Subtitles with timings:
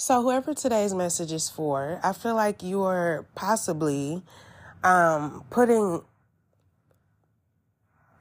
[0.00, 4.22] So, whoever today's message is for, I feel like you're possibly
[4.82, 6.00] um, putting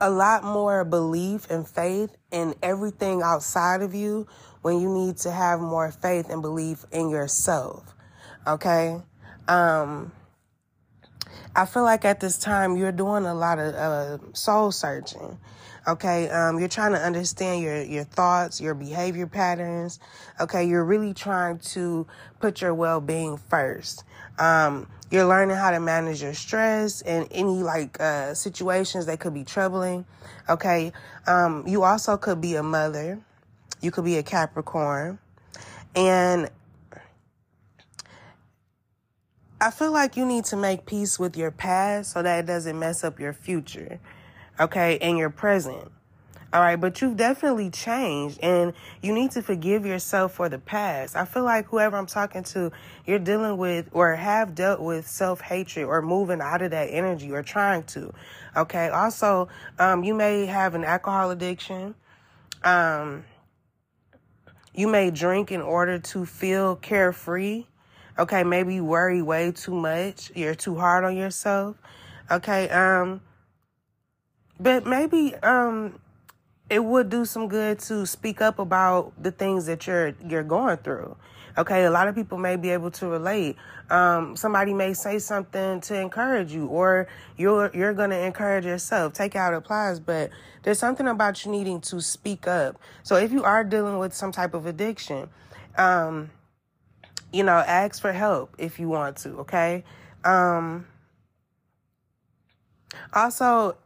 [0.00, 4.26] a lot more belief and faith in everything outside of you
[4.62, 7.94] when you need to have more faith and belief in yourself.
[8.44, 9.00] Okay?
[9.46, 10.10] Um,
[11.54, 15.38] I feel like at this time you're doing a lot of uh, soul searching.
[15.86, 19.98] Okay, um, you're trying to understand your your thoughts, your behavior patterns.
[20.38, 22.06] Okay, you're really trying to
[22.40, 24.04] put your well being first.
[24.38, 29.32] Um, you're learning how to manage your stress and any like uh, situations that could
[29.32, 30.04] be troubling.
[30.48, 30.92] Okay,
[31.26, 33.18] um, you also could be a mother.
[33.80, 35.18] You could be a Capricorn,
[35.96, 36.50] and
[39.60, 42.78] I feel like you need to make peace with your past so that it doesn't
[42.78, 43.98] mess up your future,
[44.60, 45.90] okay, and your present.
[46.52, 48.72] All right, but you've definitely changed and
[49.02, 51.16] you need to forgive yourself for the past.
[51.16, 52.70] I feel like whoever I'm talking to,
[53.04, 57.32] you're dealing with or have dealt with self hatred or moving out of that energy
[57.32, 58.14] or trying to.
[58.56, 59.48] Okay, also,
[59.80, 61.96] um, you may have an alcohol addiction.
[62.62, 63.24] Um,
[64.72, 67.64] you may drink in order to feel carefree
[68.18, 70.32] Okay, maybe you worry way too much.
[70.34, 71.76] You're too hard on yourself.
[72.30, 73.20] Okay, um
[74.58, 76.00] but maybe um
[76.68, 80.78] it would do some good to speak up about the things that you're you're going
[80.78, 81.16] through.
[81.56, 83.56] Okay, a lot of people may be able to relate.
[83.90, 89.12] Um, somebody may say something to encourage you, or you're you're gonna encourage yourself.
[89.12, 90.30] Take out applies, but
[90.62, 92.80] there's something about you needing to speak up.
[93.02, 95.30] So if you are dealing with some type of addiction,
[95.76, 96.30] um,
[97.32, 99.84] you know, ask for help if you want to, okay?
[100.24, 100.86] Um
[103.12, 103.76] also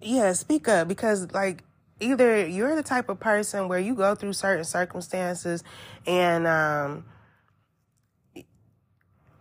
[0.00, 1.64] yeah, speak up because like
[2.00, 5.62] either you're the type of person where you go through certain circumstances
[6.06, 7.04] and um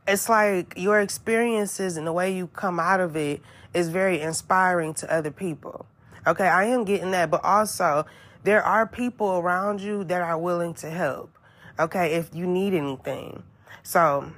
[0.08, 3.42] it's like your experiences and the way you come out of it
[3.74, 5.86] is very inspiring to other people.
[6.28, 8.06] Okay, I am getting that, but also
[8.44, 11.38] there are people around you that are willing to help
[11.80, 13.44] okay, if you need anything.
[13.84, 14.32] So,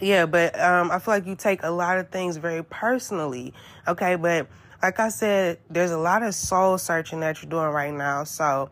[0.00, 3.52] yeah, but um, I feel like you take a lot of things very personally,
[3.86, 4.16] okay?
[4.16, 4.46] But
[4.82, 8.24] like I said, there's a lot of soul searching that you're doing right now.
[8.24, 8.70] So,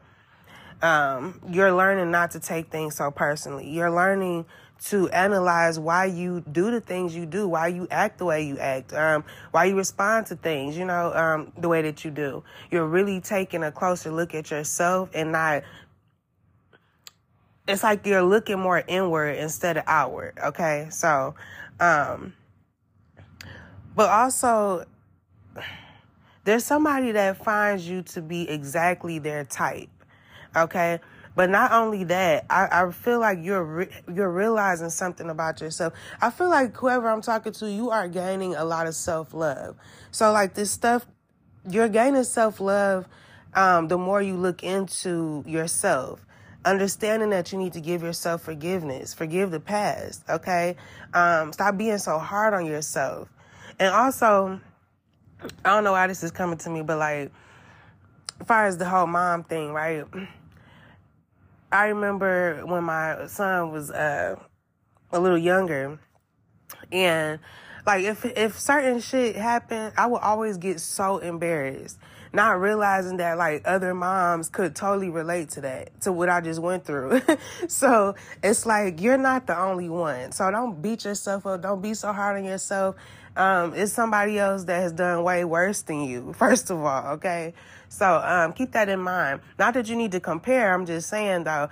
[0.83, 3.69] um, you're learning not to take things so personally.
[3.69, 4.47] You're learning
[4.87, 8.59] to analyze why you do the things you do, why you act the way you
[8.59, 12.43] act, um, why you respond to things, you know, um, the way that you do.
[12.71, 15.65] You're really taking a closer look at yourself and not
[17.70, 20.38] it's like you're looking more inward instead of outward.
[20.42, 20.88] Okay.
[20.91, 21.34] So,
[21.78, 22.34] um,
[23.94, 24.84] but also
[26.44, 29.91] there's somebody that finds you to be exactly their type.
[30.56, 31.00] Okay.
[31.36, 35.92] But not only that, I, I feel like you're re- you're realizing something about yourself.
[36.20, 39.76] I feel like whoever I'm talking to, you are gaining a lot of self love.
[40.10, 41.06] So like this stuff,
[41.69, 43.06] you're gaining self love
[43.54, 46.26] um, the more you look into yourself
[46.65, 50.76] understanding that you need to give yourself forgiveness, forgive the past, okay?
[51.15, 53.28] Um, stop being so hard on yourself.
[53.78, 54.60] And also,
[55.65, 57.32] I don't know why this is coming to me, but like,
[58.41, 60.04] as far as the whole mom thing, right?
[61.72, 64.37] I remember when my son was uh,
[65.12, 65.99] a little younger,
[66.91, 67.38] and
[67.87, 71.99] like if if certain shit happened, I would always get so embarrassed
[72.33, 76.61] not realizing that like other moms could totally relate to that, to what I just
[76.61, 77.21] went through.
[77.69, 80.33] so it's like you're not the only one.
[80.33, 81.63] So don't beat yourself up.
[81.63, 82.97] Don't be so hard on yourself.
[83.37, 87.55] Um, it's somebody else that has done way worse than you, first of all, okay?
[87.89, 89.41] So um, keep that in mind.
[89.59, 91.69] Not that you need to compare, I'm just saying though,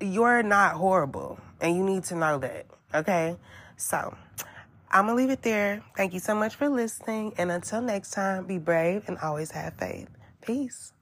[0.00, 3.36] you're not horrible and you need to know that, okay?
[3.76, 4.16] So
[4.90, 5.82] I'm going to leave it there.
[5.96, 7.34] Thank you so much for listening.
[7.38, 10.08] And until next time, be brave and always have faith.
[10.40, 10.92] Peace.